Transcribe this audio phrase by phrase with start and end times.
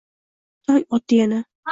[0.65, 1.39] Tong otdi yana